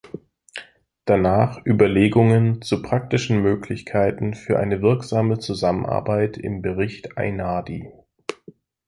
Danach 1.05 1.63
Überlegungen 1.63 2.63
zu 2.63 2.81
praktischen 2.81 3.43
Möglichkeiten 3.43 4.33
für 4.33 4.57
eine 4.57 4.81
wirksame 4.81 5.37
Zusammenarbeit 5.37 6.37
im 6.37 6.63
Bericht 6.63 7.17
Ainardi. 7.19 7.87